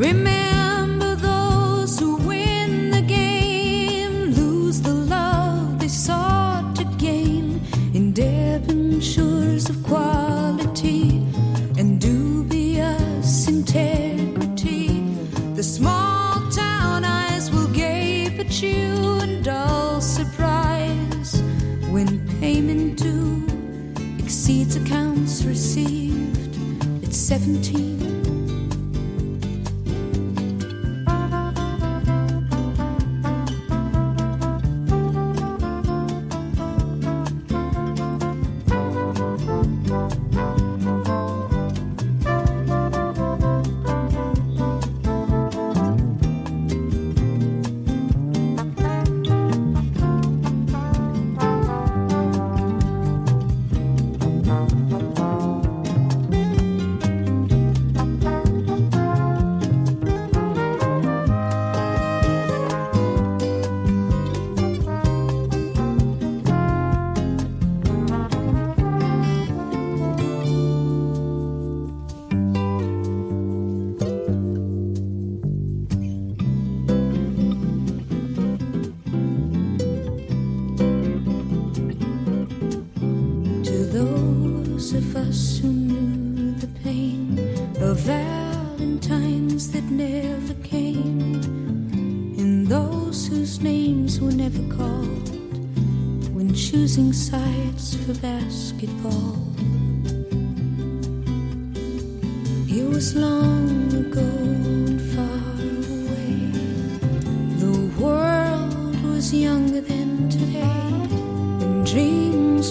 Remember 0.00 0.39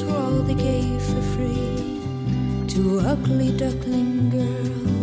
were 0.04 0.16
all 0.16 0.42
they 0.44 0.54
gave 0.54 1.02
for 1.02 1.22
free 1.36 2.02
to 2.68 3.00
ugly 3.00 3.52
duckling 3.58 4.30
girls 4.30 4.99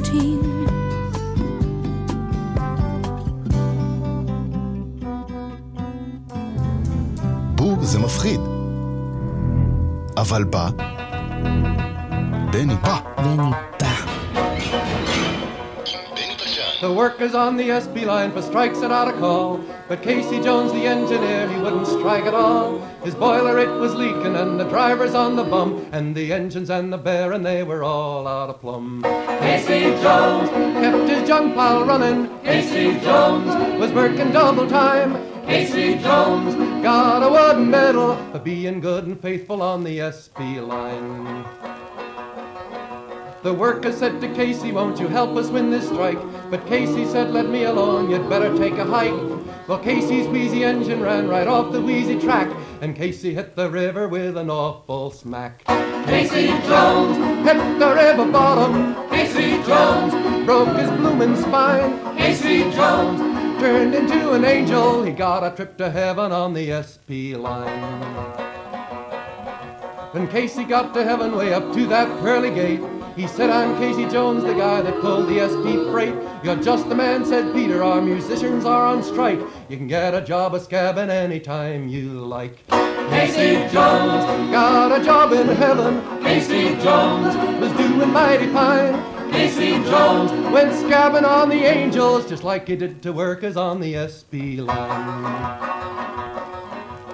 at 0.00 0.06
17. 0.06 0.40
בו 7.54 7.76
זה 7.82 7.98
מפחיד. 7.98 8.40
אבל 10.16 10.44
בא, 10.44 10.68
The 16.80 16.90
workers 16.90 17.34
on 17.34 17.58
the 17.58 17.68
SB 17.68 18.06
line 18.06 18.32
for 18.32 18.40
strikes 18.40 18.80
had 18.80 18.90
out 18.90 19.06
a 19.06 19.12
call. 19.12 19.60
But 19.86 20.02
Casey 20.02 20.40
Jones, 20.40 20.72
the 20.72 20.86
engineer, 20.86 21.46
he 21.46 21.60
wouldn't 21.60 21.86
strike 21.86 22.24
at 22.24 22.32
all. 22.32 22.78
His 23.04 23.14
boiler, 23.14 23.58
it 23.58 23.68
was 23.68 23.94
leaking, 23.94 24.34
and 24.34 24.58
the 24.58 24.64
drivers 24.64 25.14
on 25.14 25.36
the 25.36 25.44
bum, 25.44 25.86
and 25.92 26.14
the 26.14 26.32
engines 26.32 26.70
and 26.70 26.90
the 26.90 26.96
bear, 26.96 27.32
and 27.32 27.44
they 27.44 27.64
were 27.64 27.82
all 27.82 28.26
out 28.26 28.48
of 28.48 28.62
plumb. 28.62 29.02
Casey 29.40 29.90
Jones 30.00 30.48
kept 30.48 31.06
his 31.06 31.28
junk 31.28 31.54
pile 31.54 31.84
running. 31.84 32.30
Casey 32.40 32.98
Jones 33.00 33.78
was 33.78 33.92
working 33.92 34.32
double 34.32 34.66
time. 34.66 35.18
Casey 35.44 35.98
Jones 35.98 36.54
got 36.82 37.22
a 37.22 37.28
wooden 37.28 37.70
medal 37.70 38.16
for 38.32 38.38
being 38.38 38.80
good 38.80 39.04
and 39.04 39.20
faithful 39.20 39.60
on 39.60 39.84
the 39.84 39.98
SB 39.98 40.66
line. 40.66 41.44
The 43.42 43.54
workers 43.54 43.96
said 43.96 44.20
to 44.20 44.28
Casey, 44.34 44.70
won't 44.70 45.00
you 45.00 45.08
help 45.08 45.34
us 45.34 45.48
win 45.48 45.70
this 45.70 45.86
strike? 45.88 46.18
But 46.50 46.66
Casey 46.66 47.06
said, 47.06 47.30
let 47.30 47.48
me 47.48 47.64
alone, 47.64 48.10
you'd 48.10 48.28
better 48.28 48.54
take 48.58 48.74
a 48.74 48.84
hike. 48.84 49.14
Well, 49.66 49.78
Casey's 49.78 50.26
wheezy 50.26 50.62
engine 50.62 51.00
ran 51.00 51.26
right 51.26 51.48
off 51.48 51.72
the 51.72 51.80
wheezy 51.80 52.20
track, 52.20 52.54
and 52.82 52.94
Casey 52.94 53.32
hit 53.32 53.56
the 53.56 53.70
river 53.70 54.08
with 54.08 54.36
an 54.36 54.50
awful 54.50 55.10
smack. 55.10 55.64
Casey 56.04 56.48
Jones 56.68 57.16
hit 57.46 57.78
the 57.78 57.94
river 57.94 58.30
bottom. 58.30 59.08
Casey 59.08 59.62
Jones 59.62 60.12
broke 60.44 60.76
his 60.76 60.90
bloomin' 60.90 61.34
spine. 61.38 62.16
Casey 62.18 62.70
Jones 62.72 63.20
turned 63.58 63.94
into 63.94 64.32
an 64.32 64.44
angel. 64.44 65.02
He 65.02 65.12
got 65.12 65.50
a 65.50 65.56
trip 65.56 65.78
to 65.78 65.90
heaven 65.90 66.30
on 66.30 66.52
the 66.52 66.82
SP 66.84 67.32
line. 67.38 67.80
When 70.12 70.28
Casey 70.28 70.64
got 70.64 70.92
to 70.92 71.04
heaven 71.04 71.34
way 71.34 71.54
up 71.54 71.72
to 71.72 71.86
that 71.86 72.08
pearly 72.20 72.50
gate, 72.50 72.80
he 73.16 73.26
said, 73.26 73.50
I'm 73.50 73.76
Casey 73.78 74.08
Jones, 74.08 74.44
the 74.44 74.54
guy 74.54 74.80
that 74.82 75.00
pulled 75.00 75.28
the 75.28 75.40
SP 75.48 75.90
freight. 75.90 76.14
You're 76.42 76.56
just 76.56 76.88
the 76.88 76.94
man, 76.94 77.24
said 77.24 77.52
Peter, 77.54 77.82
our 77.82 78.00
musicians 78.00 78.64
are 78.64 78.86
on 78.86 79.02
strike. 79.02 79.40
You 79.68 79.76
can 79.76 79.86
get 79.86 80.14
a 80.14 80.20
job 80.20 80.54
a 80.54 80.60
scabbing 80.60 81.08
anytime 81.08 81.88
you 81.88 82.24
like. 82.24 82.66
Casey 83.10 83.54
Jones 83.72 84.24
got 84.52 85.00
a 85.00 85.04
job 85.04 85.32
in 85.32 85.48
heaven. 85.48 86.22
Casey 86.22 86.76
Jones 86.82 87.36
was 87.60 87.72
doing 87.72 88.12
mighty 88.12 88.46
fine. 88.48 88.94
Casey 89.32 89.72
Jones 89.84 90.30
went 90.52 90.72
scabbing 90.72 91.24
on 91.24 91.48
the 91.48 91.64
angels 91.64 92.28
just 92.28 92.44
like 92.44 92.68
he 92.68 92.76
did 92.76 93.02
to 93.02 93.12
workers 93.12 93.56
on 93.56 93.80
the 93.80 94.08
SP 94.08 94.58
line. 94.58 96.09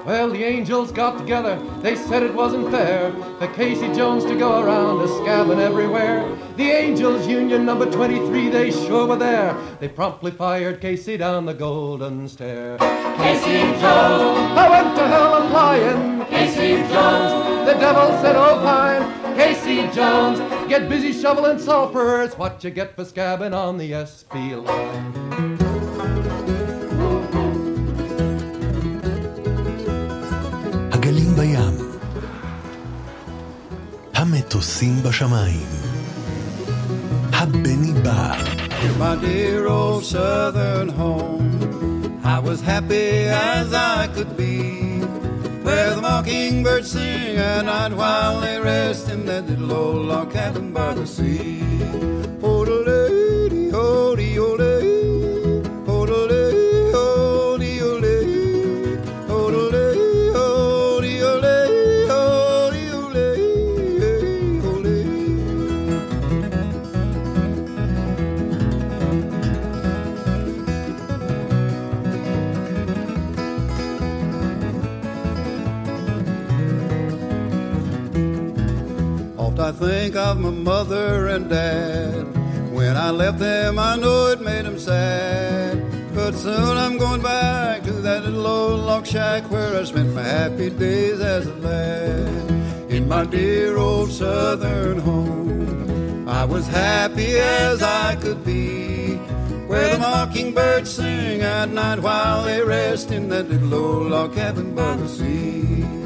Well, 0.06 0.30
the 0.30 0.44
angels 0.44 0.92
got 0.92 1.18
together, 1.18 1.60
they 1.82 1.96
said 1.96 2.22
it 2.22 2.32
wasn't 2.32 2.70
fair 2.70 3.10
for 3.40 3.48
Casey 3.54 3.92
Jones 3.92 4.24
to 4.26 4.38
go 4.38 4.62
around 4.62 5.00
a 5.00 5.08
scabbing 5.08 5.58
everywhere. 5.58 6.32
The 6.56 6.70
angels 6.70 7.26
union 7.26 7.66
number 7.66 7.90
23, 7.90 8.48
they 8.48 8.70
sure 8.70 9.08
were 9.08 9.16
there. 9.16 9.56
They 9.80 9.88
promptly 9.88 10.30
fired 10.30 10.80
Casey 10.80 11.16
down 11.16 11.44
the 11.44 11.54
golden 11.54 12.28
stair. 12.28 12.78
Casey 12.78 13.62
Jones, 13.80 14.38
I 14.56 14.68
went 14.70 14.96
to 14.96 15.08
hell 15.08 15.34
a 15.34 15.48
flying. 15.50 16.24
Casey 16.26 16.76
Jones, 16.92 17.66
the 17.66 17.74
devil 17.74 18.16
said, 18.22 18.36
oh 18.36 18.62
fine. 18.62 19.34
Casey 19.36 19.92
Jones, 19.92 20.38
get 20.68 20.88
busy 20.88 21.12
shoveling 21.12 21.58
sulfur, 21.58 22.22
it's 22.22 22.38
what 22.38 22.62
you 22.62 22.70
get 22.70 22.94
for 22.94 23.04
scabbing 23.04 23.52
on 23.52 23.76
the 23.76 24.06
SP 24.06 24.54
line. 24.54 25.75
המטוסים 34.45 35.03
בשמיים. 35.03 35.67
הבני 37.33 37.93
בא. 38.03 38.35
My 38.99 39.15
dear 39.23 39.67
old 39.67 40.03
southern 40.13 40.89
home, 41.01 41.49
I 42.35 42.37
was 42.47 42.59
happy 42.71 43.11
as 43.55 43.67
I 43.73 43.99
could 44.13 44.31
be. 44.41 44.57
Where 45.65 45.89
the 45.95 46.01
mockingbirds 46.07 46.89
sing 46.95 47.35
at 47.51 47.63
night 47.71 47.93
while 48.01 48.35
they 48.43 48.57
rest 48.71 49.05
in 49.13 49.21
that 49.29 49.43
little 49.49 49.71
old 49.83 50.01
log 50.11 50.27
cabin 50.37 50.67
by 50.79 50.91
the 50.99 51.07
sea. 51.15 51.63
Oh, 52.47 52.61
the 52.69 52.79
lady, 52.91 53.63
oh, 53.83 54.09
the 54.21 54.29
old 54.43 54.59
lady, 54.65 54.84
Think 79.78 80.16
of 80.16 80.40
my 80.40 80.50
mother 80.50 81.26
and 81.28 81.50
dad. 81.50 82.24
When 82.72 82.96
I 82.96 83.10
left 83.10 83.38
them, 83.38 83.78
I 83.78 83.96
know 83.96 84.28
it 84.28 84.40
made 84.40 84.64
them 84.64 84.78
sad. 84.78 86.14
But 86.14 86.34
soon 86.34 86.78
I'm 86.78 86.96
going 86.96 87.20
back 87.20 87.82
to 87.82 87.92
that 87.92 88.24
little 88.24 88.46
old 88.46 88.80
log 88.80 89.06
shack 89.06 89.50
where 89.50 89.76
I 89.76 89.84
spent 89.84 90.14
my 90.14 90.22
happy 90.22 90.70
days 90.70 91.20
as 91.20 91.46
a 91.46 91.54
lad. 91.56 92.90
In 92.90 93.06
my 93.06 93.26
dear 93.26 93.76
old 93.76 94.10
southern 94.10 94.98
home, 94.98 96.26
I 96.26 96.44
was 96.44 96.66
happy 96.66 97.36
as 97.38 97.82
I 97.82 98.16
could 98.16 98.44
be. 98.44 99.16
Where 99.68 99.92
the 99.92 99.98
mockingbirds 99.98 100.90
sing 100.90 101.42
at 101.42 101.68
night 101.70 102.00
while 102.00 102.44
they 102.44 102.62
rest 102.62 103.10
in 103.10 103.28
that 103.28 103.50
little 103.50 103.74
old 103.74 104.10
log 104.10 104.34
cabin 104.34 104.74
by 104.74 104.96
the 104.96 105.08
sea. 105.08 106.05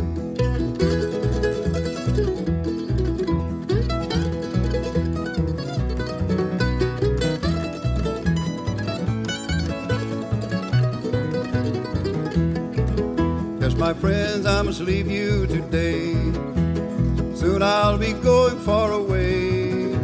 My 13.81 13.95
friends, 13.95 14.45
I 14.45 14.61
must 14.61 14.83
leave 14.83 15.11
you 15.11 15.47
today. 15.47 16.13
Soon 17.35 17.63
I'll 17.63 17.97
be 17.97 18.13
going 18.13 18.59
far 18.59 18.93
away 18.93 19.95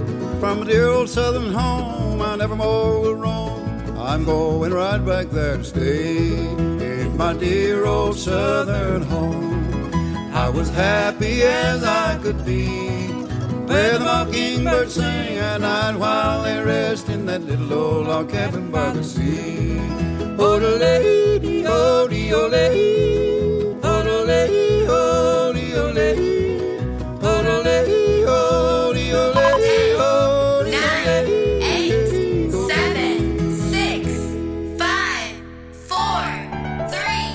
from 0.41 0.65
dear 0.65 0.89
old 0.89 1.11
southern 1.11 1.53
home. 1.53 2.23
I 2.23 2.37
never 2.37 2.57
more 2.57 2.99
will 3.03 3.15
roam. 3.15 3.99
I'm 3.99 4.25
going 4.25 4.73
right 4.73 5.05
back 5.05 5.27
there 5.29 5.59
to 5.59 5.65
stay 5.65 6.39
in 7.03 7.19
my 7.19 7.35
dear 7.35 7.85
old 7.85 8.17
southern 8.17 9.03
home. 9.03 9.95
I 10.33 10.49
was 10.49 10.71
happy 10.71 11.43
as 11.43 11.85
I 11.85 12.19
could 12.23 12.47
be. 12.47 12.67
Where 13.69 13.99
the 13.99 14.05
mockingbirds 14.07 14.95
sing 14.95 15.37
at 15.37 15.61
night 15.61 15.97
while 15.97 16.45
they 16.45 16.63
rest 16.65 17.11
in 17.11 17.27
that 17.27 17.43
little 17.43 17.75
old 17.75 18.07
log 18.07 18.31
cabin 18.31 18.71
by 18.71 18.93
the 18.93 19.05
sea. 19.05 19.79
Oh, 20.39 20.57
lady, 20.57 21.67
oh, 21.67 22.07
lady, 22.09 23.16
oh, 24.27 24.33
the 24.33 24.33
lady, 24.33 24.87
oh, 24.89 25.53
the 25.53 25.67
old 25.81 25.95
lady, 25.95 26.59
oh, 27.23 27.43
the 27.43 27.63
lady, 27.63 28.25
oh, 28.27 28.93
the 28.93 29.07
old 29.13 29.35
lady, 29.37 29.95
oh, 29.99 30.65
the 30.65 30.71
Nine, 30.71 31.27
eight, 31.63 32.51
seven, 32.71 33.15
six, 33.73 34.03
five, 34.83 35.35
four, 35.89 36.25
three, 36.93 37.29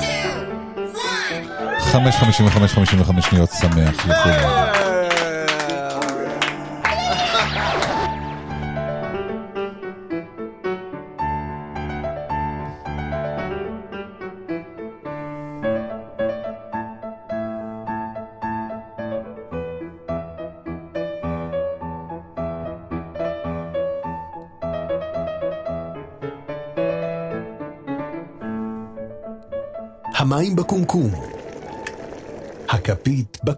two, 0.00 0.28
one. 0.92 1.42
חמש 1.92 2.16
חמישים 2.16 2.46
וחמש 2.46 2.72
חמישים 2.72 3.00
וחמש 3.00 3.24
שניות 3.26 3.50
שמח 3.50 4.06
לכולם. 4.06 4.75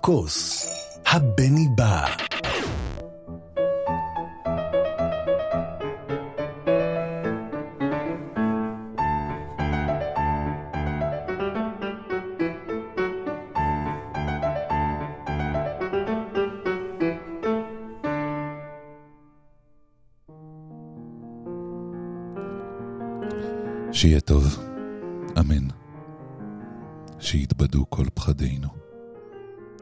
בכוס. 0.09 0.67
הבני 1.07 1.69
בא. 1.77 2.07
שיהיה 23.93 24.21
טוב, 24.21 24.59
אמן. 25.39 25.69
שיתבדו 27.19 27.85
כל 27.91 28.05
פחדינו, 28.15 28.88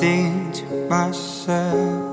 Think 0.00 0.54
to 0.54 0.88
myself, 0.88 2.09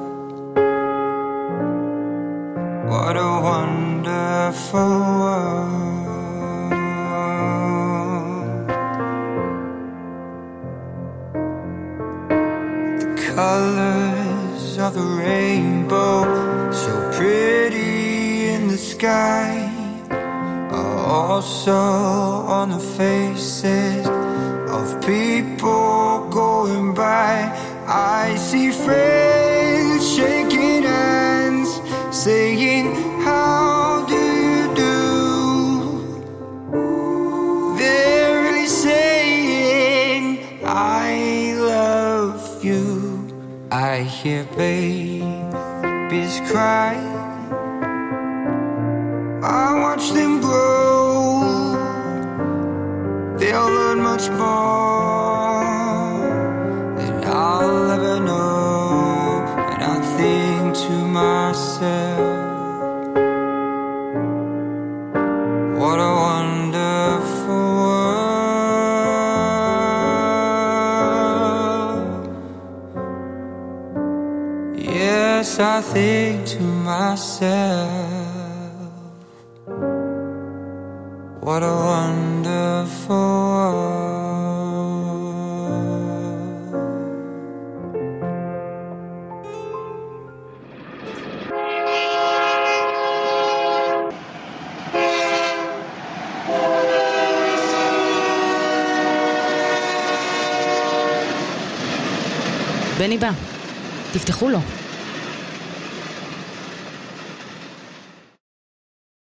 תפתחו 104.18 104.50
לו. 104.50 104.60